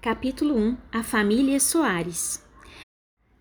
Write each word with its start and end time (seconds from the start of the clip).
Capítulo 0.00 0.54
1 0.56 0.76
A 0.92 1.02
Família 1.02 1.58
Soares 1.58 2.40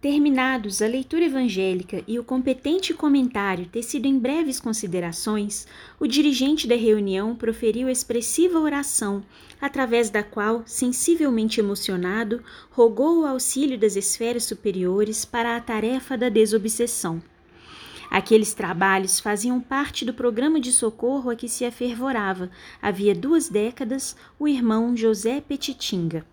Terminados 0.02 0.82
a 0.82 0.88
leitura 0.88 1.26
evangélica 1.26 2.04
e 2.08 2.18
o 2.18 2.24
competente 2.24 2.96
comentário 2.96 3.68
tecido 3.68 4.08
em 4.08 4.18
breves 4.18 4.60
considerações, 4.60 5.68
o 6.00 6.08
dirigente 6.08 6.68
da 6.68 6.76
reunião 6.76 7.36
proferiu 7.36 7.88
expressiva 7.88 8.60
oração, 8.60 9.24
através 9.62 10.10
da 10.10 10.24
qual, 10.24 10.64
sensivelmente 10.66 11.60
emocionado, 11.60 12.44
rogou 12.72 13.20
o 13.20 13.26
auxílio 13.28 13.78
das 13.78 13.96
esferas 13.96 14.44
superiores 14.46 15.26
para 15.26 15.56
a 15.56 15.62
tarefa 15.62 16.18
da 16.18 16.28
desobsessão. 16.28 17.22
Aqueles 18.10 18.56
trabalhos 18.56 19.20
faziam 19.20 19.62
parte 19.62 20.04
do 20.04 20.14
programa 20.14 20.60
de 20.60 20.74
socorro 20.74 21.30
a 21.30 21.36
que 21.36 21.48
se 21.48 21.64
afervorava, 21.66 22.50
havia 22.82 23.14
duas 23.14 23.48
décadas, 23.48 24.16
o 24.40 24.48
irmão 24.48 24.98
José 24.98 25.40
Petitinga. 25.40 26.26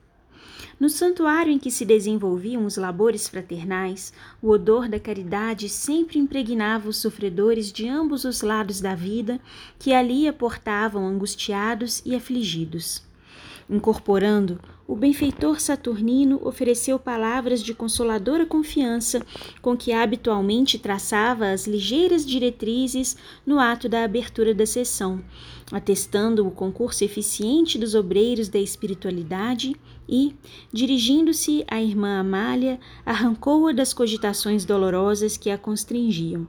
No 0.79 0.89
santuário 0.89 1.53
em 1.53 1.59
que 1.59 1.71
se 1.71 1.85
desenvolviam 1.85 2.67
os 2.67 2.77
labores 2.77 3.29
fraternais, 3.29 4.13
o 4.43 4.51
odor 4.51 4.89
da 4.89 4.99
caridade 4.99 5.69
sempre 5.69 6.19
impregnava 6.19 6.89
os 6.89 6.97
sofredores 6.97 7.73
de 7.73 7.89
ambos 7.89 8.25
os 8.25 8.43
lados 8.43 8.81
da 8.81 8.95
vida 8.95 9.41
que 9.79 9.93
ali 9.93 10.27
aportavam 10.27 11.07
angustiados 11.07 12.03
e 12.05 12.15
afligidos. 12.15 13.03
Incorporando, 13.71 14.61
o 14.87 14.95
benfeitor 14.95 15.61
saturnino 15.61 16.41
ofereceu 16.45 16.99
palavras 16.99 17.63
de 17.63 17.73
consoladora 17.73 18.45
confiança 18.45 19.25
com 19.63 19.77
que 19.77 19.93
habitualmente 19.93 20.79
traçava 20.79 21.51
as 21.51 21.67
ligeiras 21.67 22.25
diretrizes 22.25 23.17
no 23.47 23.59
ato 23.59 23.89
da 23.89 24.05
abertura 24.05 24.55
da 24.55 24.67
sessão, 24.67 25.25
atestando 25.73 26.47
o 26.47 26.51
concurso 26.51 27.03
eficiente 27.03 27.79
dos 27.79 27.95
obreiros 27.95 28.49
da 28.49 28.59
espiritualidade 28.59 29.75
e, 30.07 30.35
dirigindo-se 30.71 31.65
à 31.67 31.81
irmã 31.81 32.19
Amália, 32.21 32.79
arrancou-a 33.07 33.73
das 33.73 33.95
cogitações 33.95 34.67
dolorosas 34.67 35.39
que 35.39 35.49
a 35.49 35.57
constringiam. 35.57 36.47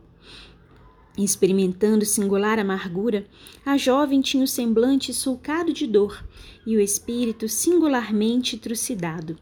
Experimentando 1.17 2.03
singular 2.05 2.59
amargura, 2.59 3.25
a 3.65 3.77
jovem 3.77 4.19
tinha 4.19 4.43
o 4.43 4.47
semblante 4.47 5.13
sulcado 5.13 5.71
de 5.71 5.87
dor 5.87 6.21
e 6.65 6.75
o 6.75 6.79
espírito 6.81 7.47
singularmente 7.47 8.57
trucidado. 8.57 9.37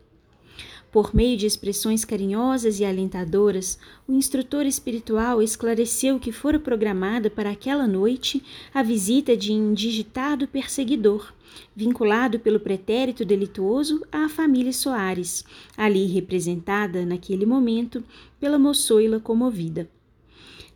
Por 0.91 1.15
meio 1.15 1.35
de 1.35 1.47
expressões 1.47 2.05
carinhosas 2.05 2.79
e 2.79 2.85
alentadoras, 2.85 3.79
o 4.07 4.13
instrutor 4.13 4.67
espiritual 4.67 5.41
esclareceu 5.41 6.19
que 6.19 6.31
fora 6.31 6.59
programada 6.59 7.31
para 7.31 7.49
aquela 7.49 7.87
noite 7.87 8.43
a 8.71 8.83
visita 8.83 9.35
de 9.35 9.51
um 9.51 9.73
digitado 9.73 10.47
perseguidor, 10.47 11.33
vinculado 11.75 12.39
pelo 12.39 12.59
pretérito 12.59 13.25
delituoso 13.25 14.05
à 14.11 14.29
família 14.29 14.71
Soares, 14.71 15.43
ali 15.75 16.05
representada, 16.05 17.03
naquele 17.03 17.47
momento, 17.47 18.03
pela 18.39 18.59
moçoila 18.59 19.19
comovida. 19.19 19.89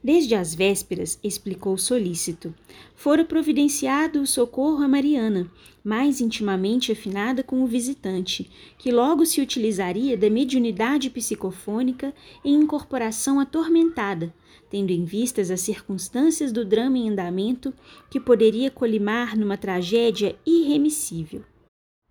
Desde 0.08 0.36
as 0.36 0.56
vésperas, 0.56 1.20
explicou 1.22 1.78
solícito, 1.78 2.56
fora 2.96 3.26
providenciado 3.26 4.22
o 4.22 4.26
socorro 4.26 4.82
a 4.82 4.88
Mariana, 4.88 5.52
mais 5.84 6.22
intimamente 6.22 6.94
afinada 6.94 7.44
com 7.44 7.62
o 7.62 7.68
visitante, 7.68 8.50
que 8.78 8.90
logo 8.90 9.26
se 9.26 9.42
utilizaria 9.42 10.16
da 10.16 10.30
mediunidade 10.30 11.10
psicofônica 11.10 12.14
em 12.42 12.54
incorporação 12.54 13.38
atormentada, 13.38 14.34
tendo 14.70 14.92
em 14.92 15.04
vistas 15.04 15.52
as 15.52 15.60
circunstâncias 15.60 16.54
do 16.54 16.64
drama 16.64 16.98
em 16.98 17.10
andamento 17.10 17.74
que 18.10 18.18
poderia 18.18 18.72
colimar 18.72 19.38
numa 19.38 19.58
tragédia 19.58 20.38
irremissível. 20.46 21.44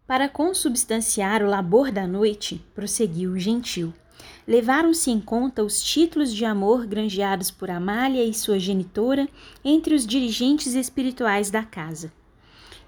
Para 0.06 0.28
consubstanciar 0.28 1.42
o 1.42 1.48
labor 1.48 1.90
da 1.90 2.06
noite, 2.06 2.62
prosseguiu 2.74 3.30
o 3.32 3.38
gentil 3.38 3.94
levaram-se 4.46 5.10
em 5.10 5.20
conta 5.20 5.62
os 5.62 5.82
títulos 5.82 6.32
de 6.32 6.44
amor 6.44 6.86
granjeados 6.86 7.50
por 7.50 7.70
Amália 7.70 8.24
e 8.24 8.32
sua 8.32 8.58
genitora 8.58 9.28
entre 9.64 9.94
os 9.94 10.06
dirigentes 10.06 10.74
espirituais 10.74 11.50
da 11.50 11.62
casa. 11.62 12.12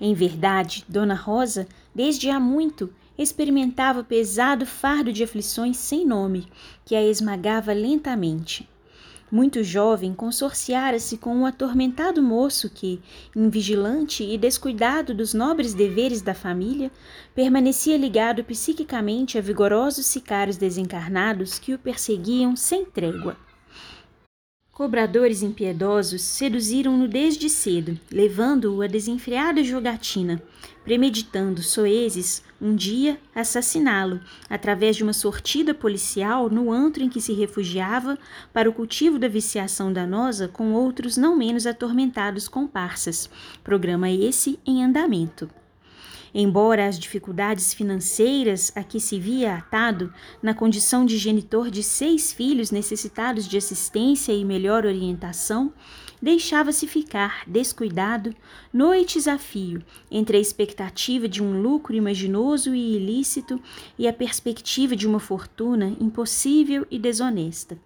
Em 0.00 0.14
verdade, 0.14 0.84
Dona 0.88 1.14
Rosa, 1.14 1.66
desde 1.94 2.30
há 2.30 2.38
muito, 2.38 2.90
experimentava 3.18 4.04
pesado 4.04 4.64
fardo 4.64 5.12
de 5.12 5.24
aflições 5.24 5.76
sem 5.76 6.06
nome, 6.06 6.46
que 6.84 6.94
a 6.94 7.02
esmagava 7.02 7.72
lentamente. 7.72 8.68
Muito 9.30 9.62
jovem, 9.62 10.14
consorciara-se 10.14 11.18
com 11.18 11.34
um 11.36 11.44
atormentado 11.44 12.22
moço 12.22 12.70
que, 12.70 12.98
invigilante 13.36 14.24
e 14.24 14.38
descuidado 14.38 15.14
dos 15.14 15.34
nobres 15.34 15.74
deveres 15.74 16.22
da 16.22 16.32
família, 16.32 16.90
permanecia 17.34 17.98
ligado 17.98 18.42
psiquicamente 18.42 19.36
a 19.36 19.42
vigorosos 19.42 20.06
sicários 20.06 20.56
desencarnados 20.56 21.58
que 21.58 21.74
o 21.74 21.78
perseguiam 21.78 22.56
sem 22.56 22.86
trégua. 22.86 23.36
Cobradores 24.78 25.42
impiedosos 25.42 26.22
seduziram-no 26.22 27.08
desde 27.08 27.50
cedo, 27.50 27.98
levando-o 28.12 28.80
a 28.80 28.86
desenfreada 28.86 29.64
jogatina, 29.64 30.40
premeditando 30.84 31.64
soezes 31.64 32.44
um 32.60 32.76
dia 32.76 33.18
assassiná-lo, 33.34 34.20
através 34.48 34.94
de 34.94 35.02
uma 35.02 35.12
sortida 35.12 35.74
policial 35.74 36.48
no 36.48 36.70
antro 36.70 37.02
em 37.02 37.08
que 37.08 37.20
se 37.20 37.32
refugiava 37.32 38.16
para 38.52 38.70
o 38.70 38.72
cultivo 38.72 39.18
da 39.18 39.26
viciação 39.26 39.92
danosa 39.92 40.46
com 40.46 40.72
outros 40.72 41.16
não 41.16 41.36
menos 41.36 41.66
atormentados 41.66 42.46
comparsas, 42.46 43.28
programa 43.64 44.08
esse 44.08 44.60
em 44.64 44.84
andamento. 44.84 45.50
Embora 46.34 46.86
as 46.86 46.98
dificuldades 46.98 47.72
financeiras 47.72 48.72
a 48.74 48.82
que 48.82 49.00
se 49.00 49.18
via 49.18 49.56
atado, 49.56 50.12
na 50.42 50.54
condição 50.54 51.06
de 51.06 51.16
genitor 51.16 51.70
de 51.70 51.82
seis 51.82 52.32
filhos 52.32 52.70
necessitados 52.70 53.48
de 53.48 53.56
assistência 53.56 54.32
e 54.32 54.44
melhor 54.44 54.84
orientação, 54.84 55.72
deixava-se 56.20 56.86
ficar, 56.86 57.42
descuidado, 57.46 58.34
noites 58.72 59.26
a 59.26 59.38
fio, 59.38 59.82
entre 60.10 60.36
a 60.36 60.40
expectativa 60.40 61.28
de 61.28 61.42
um 61.42 61.62
lucro 61.62 61.94
imaginoso 61.94 62.74
e 62.74 62.96
ilícito 62.96 63.60
e 63.98 64.06
a 64.06 64.12
perspectiva 64.12 64.94
de 64.94 65.06
uma 65.06 65.20
fortuna 65.20 65.96
impossível 66.00 66.86
e 66.90 66.98
desonesta. 66.98 67.78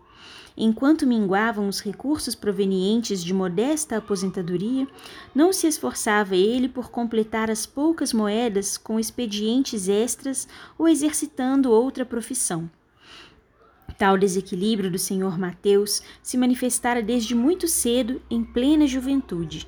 Enquanto 0.56 1.06
minguavam 1.06 1.66
os 1.66 1.80
recursos 1.80 2.34
provenientes 2.34 3.24
de 3.24 3.32
modesta 3.32 3.96
aposentadoria, 3.96 4.86
não 5.34 5.52
se 5.52 5.66
esforçava 5.66 6.36
ele 6.36 6.68
por 6.68 6.90
completar 6.90 7.50
as 7.50 7.64
poucas 7.64 8.12
moedas 8.12 8.76
com 8.76 9.00
expedientes 9.00 9.88
extras 9.88 10.46
ou 10.78 10.88
exercitando 10.88 11.70
outra 11.70 12.04
profissão. 12.04 12.70
Tal 13.96 14.18
desequilíbrio 14.18 14.90
do 14.90 14.98
senhor 14.98 15.38
Mateus 15.38 16.02
se 16.22 16.36
manifestara 16.36 17.02
desde 17.02 17.34
muito 17.34 17.68
cedo 17.68 18.20
em 18.30 18.44
plena 18.44 18.86
juventude. 18.86 19.66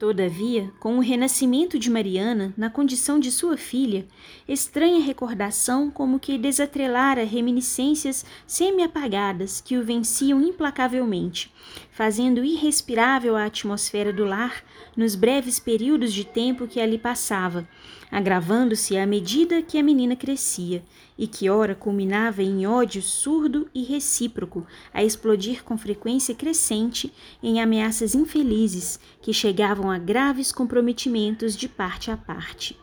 Todavia, 0.00 0.72
com 0.80 0.96
o 0.96 1.00
renascimento 1.00 1.78
de 1.78 1.90
Mariana, 1.90 2.54
na 2.56 2.70
condição 2.70 3.20
de 3.20 3.30
sua 3.30 3.58
filha, 3.58 4.06
estranha 4.48 5.04
recordação 5.04 5.90
como 5.90 6.18
que 6.18 6.38
desatrelara 6.38 7.22
reminiscências 7.22 8.24
semi-apagadas 8.46 9.60
que 9.60 9.76
o 9.76 9.84
venciam 9.84 10.40
implacavelmente, 10.40 11.52
fazendo 11.92 12.42
irrespirável 12.42 13.36
a 13.36 13.44
atmosfera 13.44 14.10
do 14.10 14.24
lar 14.24 14.64
nos 14.96 15.14
breves 15.14 15.60
períodos 15.60 16.14
de 16.14 16.24
tempo 16.24 16.66
que 16.66 16.80
ali 16.80 16.96
passava, 16.96 17.68
agravando-se 18.10 18.96
à 18.96 19.06
medida 19.06 19.60
que 19.60 19.76
a 19.76 19.82
menina 19.82 20.16
crescia, 20.16 20.82
e 21.20 21.26
que 21.26 21.50
ora 21.50 21.74
culminava 21.74 22.42
em 22.42 22.66
ódio 22.66 23.02
surdo 23.02 23.68
e 23.74 23.82
recíproco, 23.84 24.66
a 24.92 25.04
explodir 25.04 25.62
com 25.62 25.76
frequência 25.76 26.34
crescente 26.34 27.12
em 27.42 27.60
ameaças 27.60 28.14
infelizes 28.14 28.98
que 29.20 29.34
chegavam 29.34 29.90
a 29.90 29.98
graves 29.98 30.50
comprometimentos 30.50 31.54
de 31.54 31.68
parte 31.68 32.10
a 32.10 32.16
parte. 32.16 32.74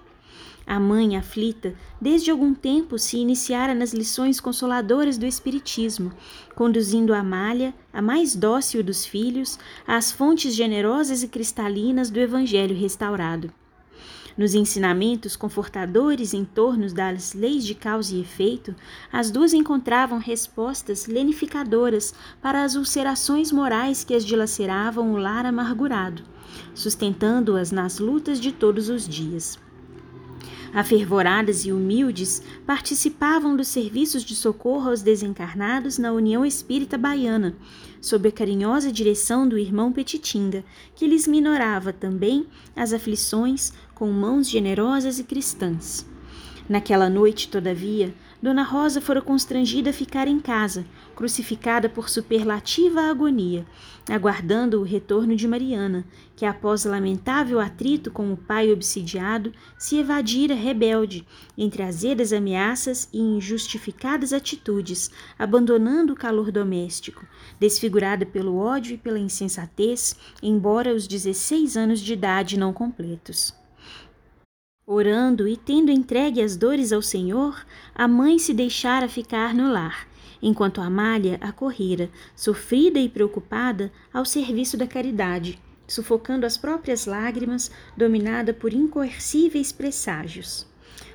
A 0.68 0.80
mãe, 0.80 1.18
aflita, 1.18 1.74
desde 2.00 2.30
algum 2.30 2.54
tempo 2.54 3.00
se 3.00 3.18
iniciara 3.18 3.74
nas 3.74 3.92
lições 3.92 4.40
consoladoras 4.40 5.18
do 5.18 5.26
Espiritismo, 5.26 6.12
conduzindo 6.54 7.16
Amália, 7.16 7.74
a 7.92 8.04
mais 8.04 8.36
dócil 8.36 8.84
dos 8.84 9.04
filhos, 9.04 9.58
às 9.88 10.12
fontes 10.12 10.54
generosas 10.54 11.24
e 11.24 11.28
cristalinas 11.28 12.12
do 12.12 12.20
Evangelho 12.20 12.76
restaurado. 12.76 13.52
Nos 14.38 14.54
ensinamentos 14.54 15.36
confortadores 15.36 16.32
em 16.32 16.46
torno 16.46 16.88
das 16.94 17.34
leis 17.34 17.66
de 17.66 17.74
causa 17.74 18.16
e 18.16 18.22
efeito, 18.22 18.76
as 19.12 19.32
duas 19.32 19.52
encontravam 19.52 20.20
respostas 20.20 21.08
lenificadoras 21.08 22.14
para 22.40 22.64
as 22.64 22.76
ulcerações 22.76 23.52
morais 23.52 24.04
que 24.04 24.14
as 24.14 24.24
dilaceravam 24.24 25.12
o 25.12 25.18
lar 25.18 25.44
amargurado, 25.44 26.22
sustentando-as 26.76 27.72
nas 27.72 27.98
lutas 27.98 28.40
de 28.40 28.52
todos 28.52 28.90
os 28.90 29.08
dias. 29.08 29.58
Afervoradas 30.72 31.66
e 31.66 31.72
humildes, 31.72 32.44
participavam 32.64 33.56
dos 33.58 33.68
serviços 33.68 34.24
de 34.24 34.36
socorro 34.36 34.90
aos 34.90 35.02
desencarnados 35.02 35.98
na 35.98 36.12
União 36.12 36.46
Espírita 36.46 36.96
Baiana, 36.96 37.56
sob 38.02 38.28
a 38.30 38.32
carinhosa 38.32 38.92
direção 38.92 39.48
do 39.48 39.58
irmão 39.58 39.92
Petitinga, 39.92 40.64
que 40.96 41.08
lhes 41.08 41.28
minorava 41.28 41.92
também 41.92 42.46
as 42.76 42.94
aflições 42.94 43.74
com 43.94 44.12
mãos 44.12 44.50
generosas 44.50 45.20
e 45.20 45.24
cristãs. 45.24 46.06
Naquela 46.70 47.10
noite, 47.10 47.48
todavia, 47.48 48.14
Dona 48.40 48.62
Rosa 48.62 49.02
fora 49.02 49.20
constrangida 49.20 49.90
a 49.90 49.94
ficar 49.94 50.28
em 50.28 50.40
casa, 50.40 50.86
crucificada 51.16 51.90
por 51.90 52.08
superlativa 52.08 53.02
agonia, 53.02 53.66
aguardando 54.08 54.80
o 54.80 54.84
retorno 54.84 55.36
de 55.36 55.48
Mariana, 55.48 56.06
que 56.36 56.46
após 56.46 56.86
lamentável 56.86 57.60
atrito 57.60 58.12
com 58.12 58.32
o 58.32 58.38
pai 58.38 58.72
obsidiado, 58.72 59.52
se 59.76 59.98
evadira 59.98 60.54
rebelde 60.54 61.26
entre 61.58 61.82
azedas 61.82 62.32
ameaças 62.32 63.10
e 63.12 63.20
injustificadas 63.20 64.32
atitudes, 64.32 65.10
abandonando 65.40 66.14
o 66.14 66.16
calor 66.16 66.52
doméstico, 66.52 67.26
desfigurada 67.60 68.24
pelo 68.24 68.58
ódio 68.58 68.94
e 68.94 68.98
pela 69.00 69.18
insensatez, 69.18 70.16
embora 70.44 70.94
os 70.94 71.08
16 71.08 71.76
anos 71.76 72.00
de 72.00 72.14
idade 72.14 72.60
não 72.60 72.72
completos. 72.72 73.52
Orando 74.90 75.50
e 75.50 75.58
tendo 75.58 75.92
entregue 75.92 76.42
as 76.42 76.56
dores 76.56 76.94
ao 76.94 77.02
Senhor, 77.02 77.66
a 77.94 78.08
mãe 78.08 78.40
se 78.40 78.54
deixara 78.54 79.10
ficar 79.10 79.54
no 79.54 79.70
lar, 79.70 80.08
enquanto 80.42 80.80
Amália 80.80 81.38
acorrera, 81.42 82.10
sofrida 82.34 82.98
e 82.98 83.10
preocupada, 83.10 83.92
ao 84.14 84.24
serviço 84.24 84.78
da 84.78 84.88
caridade, 84.88 85.62
sufocando 85.86 86.46
as 86.46 86.58
próprias 86.58 87.06
lágrimas, 87.06 87.70
dominada 87.98 88.54
por 88.54 88.74
incoercíveis 88.74 89.74
presságios. 89.74 90.66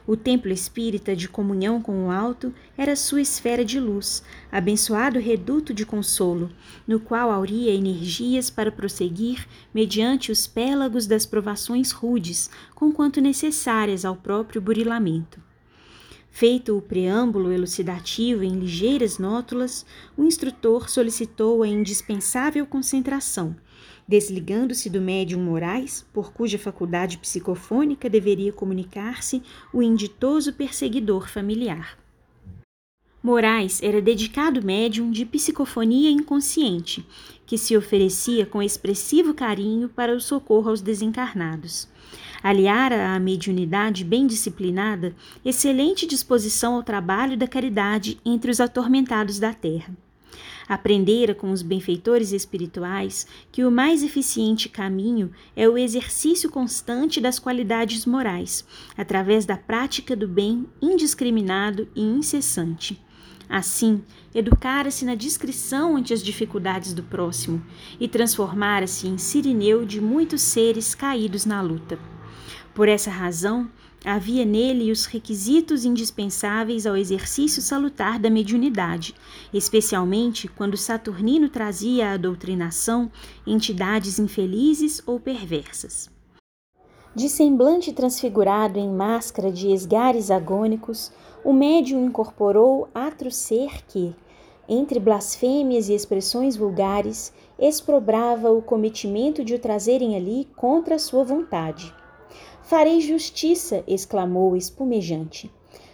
O 0.06 0.16
templo 0.16 0.50
espírita 0.50 1.14
de 1.14 1.28
comunhão 1.28 1.81
com 1.81 2.06
o 2.06 2.10
alto 2.10 2.52
era 2.76 2.96
sua 2.96 3.20
esfera 3.20 3.64
de 3.64 3.78
luz, 3.78 4.22
abençoado 4.50 5.20
reduto 5.20 5.72
de 5.72 5.87
consolo, 5.87 6.50
no 6.87 6.99
qual 6.99 7.31
auria 7.31 7.72
energias 7.72 8.50
para 8.50 8.72
prosseguir 8.72 9.46
mediante 9.72 10.32
os 10.32 10.46
pélagos 10.46 11.06
das 11.06 11.25
provações 11.25 11.93
rudes, 11.93 12.50
conquanto 12.75 13.20
necessárias 13.20 14.04
ao 14.04 14.16
próprio 14.16 14.60
burilamento. 14.60 15.40
Feito 16.31 16.76
o 16.76 16.82
preâmbulo 16.82 17.52
elucidativo 17.52 18.43
em 18.43 18.58
ligeiras 18.58 19.19
nótulas, 19.19 19.87
o 20.16 20.25
instrutor 20.25 20.88
solicitou 20.88 21.62
a 21.62 21.69
indispensável 21.69 22.66
concentração 22.66 23.55
desligando-se 24.12 24.91
do 24.91 25.00
médium 25.00 25.41
Moraes, 25.41 26.05
por 26.12 26.35
cuja 26.35 26.59
faculdade 26.59 27.17
psicofônica 27.17 28.11
deveria 28.11 28.53
comunicar-se 28.53 29.43
o 29.73 29.82
inditoso 29.82 30.53
perseguidor 30.53 31.31
familiar. 31.31 31.97
Moraes 33.23 33.82
era 33.82 34.03
dedicado 34.03 34.62
médium 34.62 35.11
de 35.11 35.25
psicofonia 35.25 36.11
inconsciente, 36.11 37.06
que 37.47 37.56
se 37.56 37.75
oferecia 37.75 38.44
com 38.44 38.62
expressivo 38.62 39.32
carinho 39.32 39.88
para 39.88 40.15
o 40.15 40.20
socorro 40.20 40.69
aos 40.69 40.82
desencarnados. 40.82 41.88
Aliara 42.43 43.15
à 43.15 43.19
mediunidade 43.19 44.05
bem 44.05 44.26
disciplinada 44.26 45.17
excelente 45.43 46.06
disposição 46.06 46.75
ao 46.75 46.82
trabalho 46.82 47.35
da 47.35 47.49
caridade 47.49 48.20
entre 48.26 48.50
os 48.50 48.61
atormentados 48.61 49.38
da 49.38 49.55
terra. 49.55 49.97
Aprendera 50.69 51.34
com 51.34 51.50
os 51.50 51.62
benfeitores 51.62 52.32
espirituais 52.32 53.26
que 53.50 53.64
o 53.64 53.70
mais 53.70 54.02
eficiente 54.02 54.69
caminho 54.69 55.31
é 55.56 55.69
o 55.69 55.76
exercício 55.76 56.50
constante 56.50 57.20
das 57.20 57.38
qualidades 57.38 58.06
morais, 58.06 58.67
através 58.96 59.44
da 59.44 59.56
prática 59.56 60.14
do 60.17 60.29
bem 60.29 60.67
indiscriminado 60.81 61.88
e 61.94 62.02
incessante. 62.02 63.00
Assim, 63.49 64.02
educara-se 64.34 65.05
na 65.05 65.14
discrição 65.14 65.96
ante 65.96 66.14
as 66.14 66.23
dificuldades 66.23 66.94
do 66.94 67.02
próximo 67.02 67.62
e 68.00 68.08
transformara-se 68.08 69.06
em 69.06 69.19
sirineu 69.19 69.84
de 69.84 70.00
muitos 70.00 70.40
seres 70.40 70.94
caídos 70.94 71.44
na 71.44 71.61
luta. 71.61 71.99
Por 72.75 72.88
essa 72.88 73.11
razão, 73.11 73.70
Havia 74.04 74.44
nele 74.44 74.90
os 74.90 75.06
requisitos 75.06 75.84
indispensáveis 75.84 76.87
ao 76.87 76.96
exercício 76.96 77.62
salutar 77.62 78.19
da 78.19 78.28
mediunidade, 78.28 79.14
especialmente 79.54 80.49
quando 80.49 80.76
Saturnino 80.76 81.49
trazia 81.49 82.10
à 82.10 82.16
doutrinação 82.16 83.08
entidades 83.46 84.19
infelizes 84.19 85.00
ou 85.06 85.20
perversas. 85.20 86.10
De 87.14 87.28
semblante 87.28 87.93
transfigurado 87.93 88.76
em 88.76 88.88
máscara 88.88 89.52
de 89.52 89.70
esgares 89.70 90.32
agônicos, 90.32 91.12
o 91.44 91.52
médium 91.52 92.05
incorporou 92.05 92.88
atro 92.93 93.31
ser 93.31 93.84
que, 93.87 94.16
entre 94.69 94.98
blasfêmias 94.98 95.88
e 95.88 95.94
expressões 95.94 96.56
vulgares, 96.56 97.32
exprobrava 97.56 98.50
o 98.50 98.60
cometimento 98.60 99.44
de 99.44 99.55
o 99.55 99.58
trazerem 99.60 100.16
ali 100.16 100.48
contra 100.56 100.98
sua 100.98 101.22
vontade. 101.22 101.94
Farei 102.72 103.02
justiça, 103.02 103.84
exclamou 103.86 104.56
espumejante. 104.56 105.50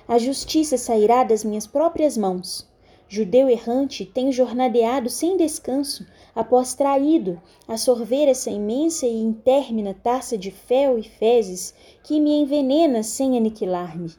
A 0.07 0.17
justiça 0.17 0.79
sairá 0.79 1.25
das 1.25 1.43
minhas 1.43 1.67
próprias 1.67 2.17
mãos. 2.17 2.69
Judeu 3.09 3.49
errante, 3.49 4.07
tenho 4.07 4.31
jornadeado 4.31 5.11
sem 5.11 5.37
descanso, 5.37 6.07
após 6.37 6.75
traído, 6.75 7.43
a 7.67 7.77
sorver 7.77 8.29
essa 8.29 8.49
imensa 8.49 9.09
e 9.09 9.21
intermina 9.21 9.93
taça 9.93 10.39
de 10.39 10.53
fel 10.53 11.01
e 11.01 11.03
fezes 11.03 11.75
que 12.05 12.21
me 12.21 12.31
envenena 12.31 13.03
sem 13.03 13.37
aniquilar-me. 13.37 14.15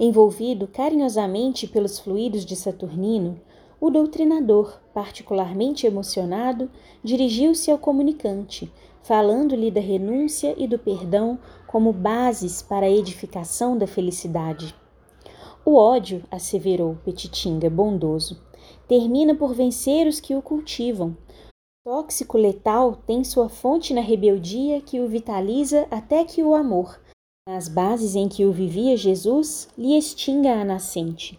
Envolvido 0.00 0.66
carinhosamente 0.66 1.66
pelos 1.66 1.98
fluidos 1.98 2.46
de 2.46 2.56
Saturnino, 2.56 3.38
o 3.78 3.90
doutrinador, 3.90 4.80
particularmente 4.94 5.86
emocionado, 5.86 6.70
dirigiu-se 7.02 7.70
ao 7.70 7.76
comunicante, 7.76 8.72
falando-lhe 9.04 9.70
da 9.70 9.80
renúncia 9.80 10.54
e 10.56 10.66
do 10.66 10.78
perdão 10.78 11.38
como 11.66 11.92
bases 11.92 12.62
para 12.62 12.86
a 12.86 12.90
edificação 12.90 13.76
da 13.76 13.86
felicidade. 13.86 14.74
O 15.64 15.76
ódio, 15.76 16.24
asseverou 16.30 16.96
Petitinga, 17.04 17.68
bondoso, 17.68 18.42
termina 18.88 19.34
por 19.34 19.54
vencer 19.54 20.06
os 20.06 20.20
que 20.20 20.34
o 20.34 20.42
cultivam. 20.42 21.16
O 21.86 21.90
tóxico 21.90 22.38
letal 22.38 22.96
tem 23.06 23.22
sua 23.22 23.48
fonte 23.48 23.92
na 23.92 24.00
rebeldia 24.00 24.80
que 24.80 25.00
o 25.00 25.06
vitaliza 25.06 25.86
até 25.90 26.24
que 26.24 26.42
o 26.42 26.54
amor, 26.54 26.98
nas 27.46 27.68
bases 27.68 28.14
em 28.14 28.26
que 28.26 28.46
o 28.46 28.52
vivia 28.52 28.96
Jesus, 28.96 29.68
lhe 29.76 29.98
extinga 29.98 30.54
a 30.54 30.64
nascente. 30.64 31.38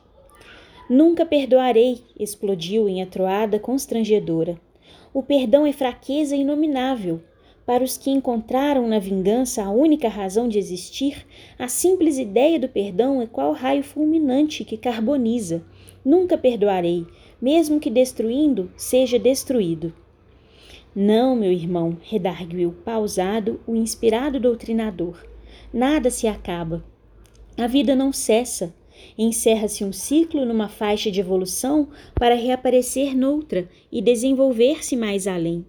Nunca 0.88 1.26
perdoarei, 1.26 2.04
explodiu 2.20 2.88
em 2.88 3.02
atroada 3.02 3.60
constrangedora. 3.60 4.62
O 5.12 5.24
perdão 5.24 5.66
é 5.66 5.74
fraqueza 5.74 6.36
inominável, 6.36 7.22
para 7.66 7.84
os 7.84 7.98
que 7.98 8.12
encontraram 8.12 8.88
na 8.88 9.00
vingança 9.00 9.64
a 9.64 9.72
única 9.72 10.08
razão 10.08 10.48
de 10.48 10.60
existir, 10.60 11.26
a 11.58 11.68
simples 11.68 12.20
ideia 12.20 12.60
do 12.60 12.70
perdão 12.70 13.22
é 13.22 13.26
qual 13.26 13.54
raio 13.54 13.84
fulminante 13.84 14.64
que 14.64 14.78
carboniza. 14.78 15.64
Nunca 16.04 16.38
perdoarei, 16.38 17.08
mesmo 17.42 17.80
que 17.80 17.90
destruindo 17.90 18.72
seja 18.78 19.18
destruído. 19.18 19.92
Não, 20.96 21.36
meu 21.36 21.52
irmão, 21.52 21.98
redarguiu 22.04 22.74
pausado 22.86 23.60
o 23.66 23.76
inspirado 23.76 24.40
doutrinador. 24.40 25.26
Nada 25.74 26.10
se 26.10 26.28
acaba. 26.28 26.86
A 27.58 27.68
vida 27.68 27.96
não 27.96 28.14
cessa. 28.14 28.74
Encerra-se 29.18 29.84
um 29.84 29.92
ciclo 29.92 30.46
numa 30.46 30.70
faixa 30.70 31.12
de 31.12 31.20
evolução 31.20 31.90
para 32.14 32.36
reaparecer 32.36 33.18
noutra 33.18 33.68
e 33.92 34.02
desenvolver-se 34.02 34.96
mais 34.96 35.28
além. 35.28 35.66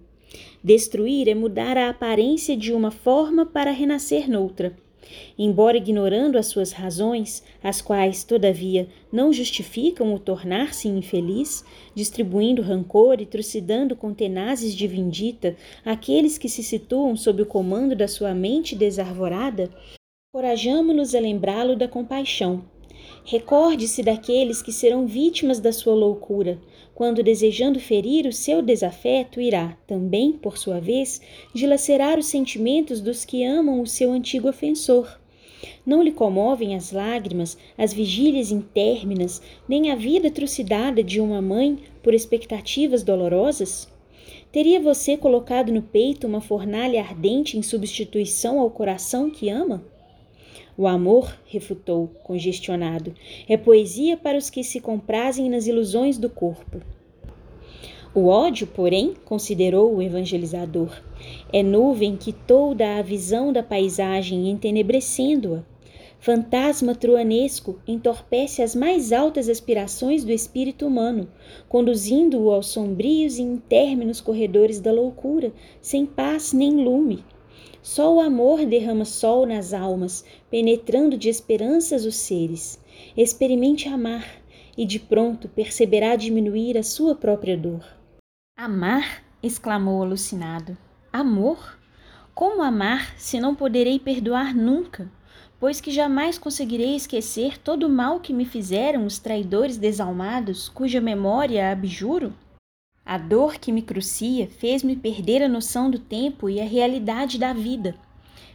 Destruir 0.63 1.27
é 1.29 1.35
mudar 1.35 1.77
a 1.77 1.89
aparência 1.89 2.57
de 2.57 2.73
uma 2.73 2.91
forma 2.91 3.45
para 3.45 3.71
renascer 3.71 4.29
noutra. 4.29 4.75
Embora 5.37 5.77
ignorando 5.77 6.37
as 6.37 6.47
suas 6.47 6.71
razões, 6.71 7.43
as 7.63 7.81
quais, 7.81 8.23
todavia, 8.23 8.87
não 9.11 9.31
justificam 9.31 10.13
o 10.13 10.19
tornar-se 10.19 10.87
infeliz, 10.87 11.63
distribuindo 11.95 12.61
rancor 12.61 13.21
e 13.21 13.25
trucidando 13.25 13.95
com 13.95 14.13
tenazes 14.13 14.75
de 14.75 14.87
vindita 14.87 15.55
aqueles 15.85 16.37
que 16.37 16.49
se 16.49 16.63
situam 16.63 17.15
sob 17.15 17.41
o 17.41 17.45
comando 17.45 17.95
da 17.95 18.07
sua 18.07 18.33
mente 18.33 18.75
desarvorada, 18.75 19.69
corajamo-nos 20.33 21.15
a 21.15 21.19
lembrá-lo 21.19 21.75
da 21.75 21.87
compaixão. 21.87 22.76
Recorde-se 23.29 24.03
daqueles 24.03 24.61
que 24.61 24.71
serão 24.71 25.05
vítimas 25.05 25.59
da 25.59 25.73
sua 25.73 25.93
loucura, 25.93 26.57
quando 26.95 27.21
desejando 27.21 27.77
ferir 27.77 28.25
o 28.25 28.31
seu 28.31 28.61
desafeto, 28.61 29.41
irá, 29.41 29.77
também, 29.85 30.31
por 30.31 30.57
sua 30.57 30.79
vez, 30.79 31.19
dilacerar 31.53 32.17
os 32.17 32.27
sentimentos 32.27 33.01
dos 33.01 33.25
que 33.25 33.43
amam 33.43 33.81
o 33.81 33.85
seu 33.85 34.13
antigo 34.13 34.47
ofensor. 34.47 35.19
Não 35.85 36.01
lhe 36.01 36.13
comovem 36.13 36.73
as 36.73 36.93
lágrimas, 36.93 37.57
as 37.77 37.91
vigílias 37.91 38.49
intérminas, 38.49 39.41
nem 39.67 39.91
a 39.91 39.95
vida 39.95 40.31
trucidada 40.31 41.03
de 41.03 41.19
uma 41.19 41.41
mãe 41.41 41.79
por 42.01 42.13
expectativas 42.13 43.03
dolorosas? 43.03 43.89
Teria 44.53 44.79
você 44.79 45.17
colocado 45.17 45.69
no 45.69 45.81
peito 45.81 46.25
uma 46.25 46.39
fornalha 46.39 47.01
ardente 47.01 47.57
em 47.57 47.61
substituição 47.61 48.57
ao 48.57 48.69
coração 48.69 49.29
que 49.29 49.49
ama? 49.49 49.83
O 50.77 50.85
amor, 50.85 51.35
refutou, 51.45 52.07
congestionado, 52.23 53.11
é 53.49 53.57
poesia 53.57 54.15
para 54.15 54.37
os 54.37 54.47
que 54.47 54.63
se 54.63 54.79
comprazem 54.79 55.49
nas 55.49 55.65
ilusões 55.65 56.19
do 56.19 56.29
corpo. 56.29 56.79
O 58.13 58.27
ódio, 58.27 58.67
porém, 58.67 59.15
considerou 59.25 59.95
o 59.95 60.01
evangelizador, 60.03 61.01
é 61.51 61.63
nuvem 61.63 62.15
que 62.15 62.31
tolda 62.31 62.97
a 62.97 63.01
visão 63.01 63.51
da 63.51 63.63
paisagem, 63.63 64.51
entenebrecendo-a. 64.51 65.63
fantasma 66.19 66.93
truanesco 66.93 67.79
entorpece 67.87 68.61
as 68.61 68.75
mais 68.75 69.11
altas 69.11 69.49
aspirações 69.49 70.23
do 70.23 70.31
espírito 70.31 70.85
humano, 70.85 71.27
conduzindo-o 71.67 72.51
aos 72.51 72.67
sombrios 72.67 73.39
e 73.39 73.41
intérminos 73.41 74.21
corredores 74.21 74.79
da 74.79 74.91
loucura, 74.91 75.51
sem 75.81 76.05
paz 76.05 76.53
nem 76.53 76.83
lume. 76.83 77.23
Só 77.87 78.13
o 78.13 78.19
amor 78.19 78.65
derrama 78.65 79.05
sol 79.05 79.45
nas 79.45 79.73
almas, 79.73 80.25
penetrando 80.51 81.17
de 81.17 81.29
esperanças 81.29 82.03
os 82.03 82.17
seres. 82.17 82.77
Experimente 83.15 83.87
amar, 83.87 84.27
e 84.77 84.85
de 84.85 84.99
pronto 84.99 85.47
perceberá 85.47 86.17
diminuir 86.17 86.77
a 86.77 86.83
sua 86.83 87.15
própria 87.15 87.57
dor. 87.57 87.85
Amar? 88.57 89.23
exclamou 89.41 90.03
alucinado. 90.03 90.77
Amor? 91.13 91.79
Como 92.35 92.61
amar 92.61 93.17
se 93.17 93.39
não 93.39 93.55
poderei 93.55 93.97
perdoar 93.99 94.53
nunca? 94.53 95.09
Pois 95.57 95.79
que 95.79 95.89
jamais 95.89 96.37
conseguirei 96.37 96.93
esquecer 96.93 97.57
todo 97.57 97.87
o 97.87 97.89
mal 97.89 98.19
que 98.19 98.33
me 98.33 98.43
fizeram 98.43 99.05
os 99.05 99.17
traidores 99.17 99.77
desalmados, 99.77 100.67
cuja 100.67 100.99
memória 100.99 101.71
abjuro? 101.71 102.33
A 103.09 103.17
dor 103.17 103.57
que 103.57 103.71
me 103.71 103.81
crucia 103.81 104.49
fez-me 104.49 104.93
perder 104.93 105.41
a 105.41 105.47
noção 105.47 105.89
do 105.89 105.97
tempo 105.97 106.49
e 106.49 106.59
a 106.59 106.65
realidade 106.65 107.39
da 107.39 107.53
vida. 107.53 107.95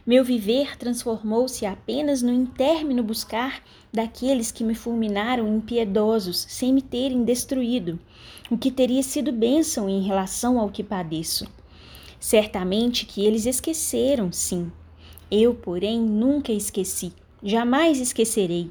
Meu 0.05 0.23
viver 0.23 0.77
transformou-se 0.77 1.65
apenas 1.65 2.21
no 2.21 2.31
intérmino 2.31 3.01
buscar 3.01 3.63
daqueles 3.91 4.51
que 4.51 4.63
me 4.63 4.75
fulminaram 4.75 5.47
impiedosos 5.47 6.45
sem 6.47 6.71
me 6.71 6.83
terem 6.83 7.23
destruído, 7.23 7.99
o 8.47 8.55
que 8.55 8.69
teria 8.69 9.01
sido 9.01 9.31
bênção 9.31 9.89
em 9.89 10.03
relação 10.03 10.59
ao 10.59 10.69
que 10.69 10.83
padeço. 10.83 11.47
Certamente 12.19 13.07
que 13.07 13.25
eles 13.25 13.47
esqueceram, 13.47 14.31
sim. 14.31 14.71
Eu, 15.31 15.55
porém, 15.55 15.99
nunca 15.99 16.51
esqueci, 16.51 17.11
jamais 17.41 17.99
esquecerei. 17.99 18.69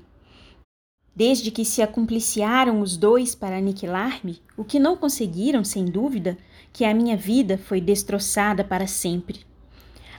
Desde 1.15 1.51
que 1.51 1.65
se 1.65 1.83
acumpliciaram 1.83 2.81
os 2.81 2.97
dois 2.97 3.35
para 3.35 3.59
aniquilar-me, 3.59 4.41
o 4.57 4.65
que 4.65 4.79
não 4.79 4.97
conseguiram, 4.97 5.63
sem 5.63 5.85
dúvida, 5.85 6.39
que 6.73 6.87
a 6.87 6.95
minha 6.95 7.17
vida 7.17 7.59
foi 7.59 7.83
destroçada 7.83 8.65
para 8.65 8.87
sempre. 8.87 9.41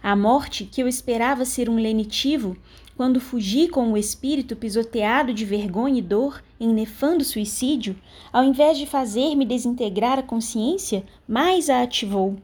A 0.04 0.16
morte, 0.16 0.66
que 0.66 0.82
eu 0.82 0.88
esperava 0.88 1.46
ser 1.46 1.68
um 1.68 1.78
lenitivo, 1.78 2.56
quando 2.96 3.20
fugi 3.20 3.68
com 3.68 3.92
o 3.92 3.98
espírito 3.98 4.56
pisoteado 4.56 5.34
de 5.34 5.46
vergonha 5.46 5.98
e 5.98 6.02
dor 6.02 6.44
em 6.60 6.70
nefando 6.72 7.24
suicídio, 7.24 7.96
ao 8.32 8.44
invés 8.44 8.78
de 8.78 8.86
fazer-me 8.86 9.46
desintegrar 9.46 10.20
a 10.20 10.24
consciência, 10.24 11.04
mais 11.28 11.72
a 11.72 11.82
ativou. 11.82 12.36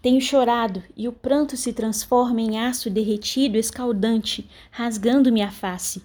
Tenho 0.00 0.20
chorado 0.20 0.82
e 0.96 1.06
o 1.06 1.12
pranto 1.12 1.56
se 1.56 1.72
transforma 1.72 2.40
em 2.40 2.58
aço 2.58 2.88
derretido 2.88 3.58
escaldante, 3.58 4.48
rasgando-me 4.70 5.42
a 5.42 5.50
face. 5.50 6.02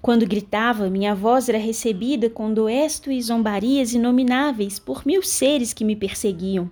Quando 0.00 0.26
gritava, 0.26 0.88
minha 0.88 1.12
voz 1.12 1.48
era 1.48 1.58
recebida 1.58 2.30
com 2.30 2.54
doesto 2.54 3.10
e 3.10 3.20
zombarias 3.20 3.92
inomináveis 3.92 4.78
por 4.78 5.04
mil 5.04 5.22
seres 5.22 5.72
que 5.72 5.84
me 5.84 5.96
perseguiam. 5.96 6.70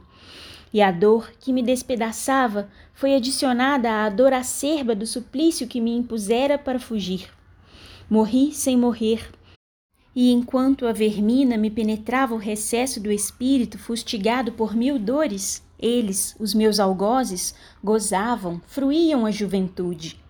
E 0.73 0.81
a 0.81 0.93
dor 0.93 1.33
que 1.41 1.53
me 1.53 1.63
despedaçava 1.63 2.69
foi 2.95 3.17
adicionada 3.17 4.05
à 4.05 4.09
dor 4.09 4.33
acerba 4.33 4.95
do 4.95 5.07
suplício 5.07 5.67
que 5.67 5.81
me 5.81 5.97
impusera 5.97 6.57
para 6.57 6.79
fugir. 6.79 7.29
Morri 8.09 8.53
sem 8.53 8.77
morrer. 8.77 9.29
E 10.15 10.31
enquanto 10.31 10.87
a 10.87 10.93
vermina 10.93 11.57
me 11.57 11.71
penetrava 11.71 12.33
o 12.33 12.39
recesso 12.39 13.01
do 13.01 13.11
espírito 13.11 13.77
fustigado 13.77 14.53
por 14.53 14.75
mil 14.75 14.99
dores, 14.99 15.67
eles, 15.79 16.35
os 16.39 16.55
meus 16.55 16.79
algozes, 16.79 17.55
gozavam, 17.83 18.63
fruíam 18.67 19.27
a 19.27 19.31
juventude 19.31 20.25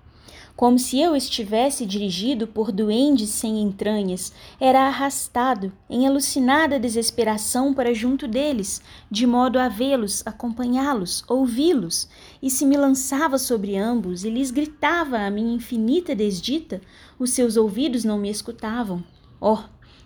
como 0.56 0.78
se 0.78 0.98
eu 0.98 1.14
estivesse 1.14 1.84
dirigido 1.84 2.46
por 2.46 2.72
duendes 2.72 3.28
sem 3.28 3.60
entranhas, 3.60 4.32
era 4.58 4.86
arrastado 4.86 5.70
em 5.88 6.06
alucinada 6.06 6.80
desesperação 6.80 7.75
para 7.75 7.92
junto 7.92 8.26
deles, 8.26 8.80
de 9.10 9.26
modo 9.26 9.58
a 9.58 9.68
vê-los, 9.68 10.26
acompanhá-los, 10.26 11.22
ouvi-los, 11.28 12.08
e 12.42 12.48
se 12.48 12.64
me 12.64 12.75
lançava 12.75 13.36
sobre 13.36 13.76
ambos 13.76 14.25
e 14.25 14.30
lhes 14.30 14.50
gritava 14.50 15.18
a 15.18 15.30
minha 15.30 15.54
infinita 15.54 16.14
desdita, 16.14 16.80
os 17.18 17.30
seus 17.30 17.58
ouvidos 17.58 18.02
não 18.02 18.16
me 18.16 18.30
escutavam. 18.30 19.04
Oh, 19.38 19.58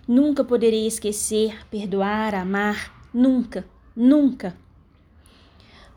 nunca 0.05 0.43
poderei 0.43 0.85
esquecer, 0.85 1.65
perdoar, 1.67 2.35
amar, 2.35 3.07
nunca, 3.13 3.65
nunca. 3.95 4.57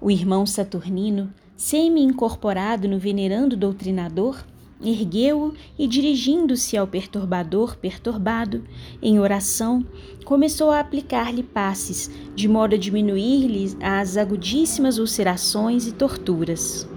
O 0.01 0.13
irmão 0.13 0.47
Saturnino 0.47 1.33
semi-incorporado 1.57 2.89
no 2.89 2.99
venerando 2.99 3.57
doutrinador, 3.57 4.45
ergueu-o 4.83 5.55
e, 5.79 5.87
dirigindo-se 5.87 6.77
ao 6.77 6.87
perturbador 6.87 7.77
perturbado, 7.77 8.65
em 9.03 9.19
oração, 9.19 9.85
começou 10.25 10.71
a 10.71 10.81
aplicar-lhe 10.81 11.43
passes, 11.43 12.11
de 12.35 12.49
modo 12.49 12.75
a 12.75 12.79
diminuir-lhe 12.79 13.77
as 13.81 14.17
agudíssimas 14.17 14.99
ulcerações 14.99 15.87
e 15.87 15.93
torturas. 15.93 16.89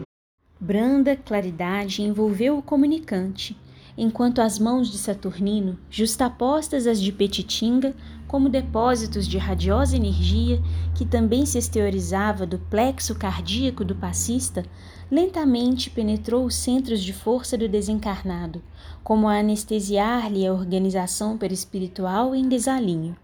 Branda 0.60 1.16
claridade 1.16 2.02
envolveu 2.02 2.58
o 2.58 2.64
comunicante, 2.64 3.56
enquanto 3.98 4.40
as 4.40 4.60
mãos 4.60 4.90
de 4.90 4.98
Saturnino, 4.98 5.78
justapostas 5.90 6.86
às 6.86 7.02
de 7.02 7.12
Petitinga, 7.12 7.96
como 8.28 8.50
depósitos 8.50 9.28
de 9.28 9.38
radiosa 9.38 9.96
energia 9.96 10.62
que 10.94 11.06
também 11.06 11.46
se 11.46 11.58
exteriorizava 11.58 12.46
do 12.46 12.60
plexo 12.60 13.16
cardíaco 13.16 13.84
do 13.84 13.96
passista, 13.96 14.64
lentamente 15.10 15.90
penetrou 15.90 16.46
os 16.46 16.56
centros 16.56 17.02
de 17.02 17.14
força 17.14 17.58
do 17.58 17.68
desencarnado, 17.68 18.62
como 19.04 19.28
a 19.28 19.40
anestesiar-lhe 19.40 20.46
a 20.46 20.54
organização 20.54 21.38
perispiritual 21.38 22.36
em 22.36 22.48
desalinho. 22.48 23.16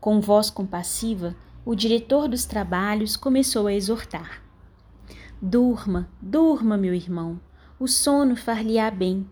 Com 0.00 0.20
voz 0.20 0.48
compassiva, 0.48 1.34
o 1.64 1.74
diretor 1.74 2.28
dos 2.28 2.44
trabalhos 2.44 3.16
começou 3.16 3.66
a 3.66 3.74
exortar. 3.74 4.42
Durma, 5.40 6.08
durma, 6.20 6.76
meu 6.76 6.94
irmão. 6.94 7.40
O 7.78 7.88
sono 7.88 8.36
far-lhe-á 8.36 8.90
bem. 8.90 9.26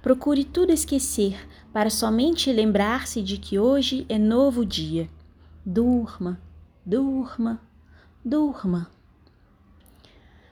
Procure 0.00 0.44
tudo 0.44 0.72
esquecer, 0.72 1.36
para 1.72 1.90
somente 1.90 2.52
lembrar-se 2.52 3.20
de 3.20 3.36
que 3.38 3.58
hoje 3.58 4.06
é 4.08 4.18
novo 4.18 4.64
dia. 4.64 5.08
Durma, 5.64 6.40
durma, 6.84 7.60
durma. 8.24 8.90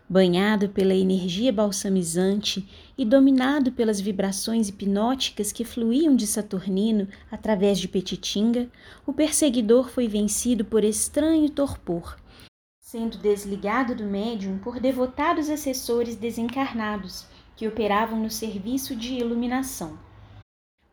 Banhado 0.06 0.68
pela 0.68 0.94
energia 0.94 1.52
balsamizante 1.52 2.68
e 2.96 3.04
dominado 3.04 3.72
pelas 3.72 4.00
vibrações 4.00 4.68
hipnóticas 4.68 5.50
que 5.50 5.64
fluíam 5.64 6.14
de 6.14 6.26
Saturnino 6.26 7.08
através 7.30 7.78
de 7.78 7.88
Petitinga, 7.88 8.68
o 9.06 9.12
perseguidor 9.12 9.88
foi 9.88 10.06
vencido 10.06 10.64
por 10.64 10.84
estranho 10.84 11.48
torpor, 11.48 12.16
sendo 12.78 13.16
desligado 13.16 13.94
do 13.94 14.04
médium 14.04 14.58
por 14.58 14.78
devotados 14.78 15.48
assessores 15.48 16.16
desencarnados 16.16 17.26
que 17.56 17.68
operavam 17.68 18.20
no 18.20 18.30
serviço 18.30 18.94
de 18.94 19.14
iluminação. 19.14 19.98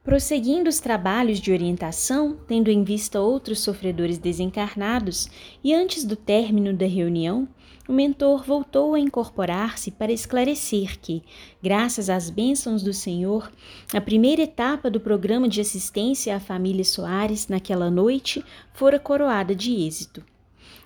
Prosseguindo 0.04 0.68
os 0.68 0.80
trabalhos 0.80 1.40
de 1.40 1.52
orientação, 1.52 2.36
tendo 2.48 2.72
em 2.72 2.84
vista 2.84 3.22
outros 3.22 3.60
sofredores 3.60 4.18
desencarnados, 4.18 5.30
e 5.64 5.76
antes 5.76 6.04
do 6.04 6.16
término 6.16 6.74
da 6.74 6.88
reunião, 6.88 7.48
o 7.88 7.94
mentor 7.94 8.44
voltou 8.44 8.96
a 8.96 9.00
incorporar-se 9.00 9.92
para 9.92 10.12
esclarecer 10.12 11.00
que, 11.00 11.22
graças 11.62 12.10
às 12.10 12.30
bênçãos 12.30 12.82
do 12.82 12.94
Senhor, 12.94 13.52
a 13.94 14.02
primeira 14.02 14.42
etapa 14.42 14.90
do 14.90 15.00
programa 15.00 15.48
de 15.48 15.62
assistência 15.62 16.36
à 16.36 16.40
família 16.40 16.84
Soares 16.84 17.48
naquela 17.48 17.92
noite 17.92 18.44
fora 18.74 18.98
coroada 18.98 19.54
de 19.54 19.74
êxito. 19.86 20.24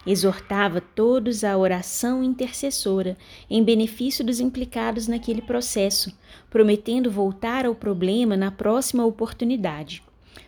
Exortava 0.05 0.79
todos 0.79 1.43
à 1.43 1.57
oração 1.57 2.23
intercessora 2.23 3.17
em 3.49 3.63
benefício 3.63 4.23
dos 4.23 4.39
implicados 4.39 5.07
naquele 5.07 5.41
processo, 5.41 6.15
prometendo 6.49 7.09
voltar 7.09 7.65
ao 7.65 7.73
problema 7.73 8.37
na 8.37 8.51
próxima 8.51 9.03
oportunidade. 9.03 10.03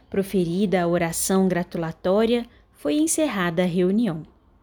Proferida 0.10 0.84
a 0.84 0.88
oração 0.88 1.48
gratulatória, 1.48 2.46
foi 2.74 2.96
encerrada 2.96 3.64
a 3.64 3.66
reunião. 3.66 4.24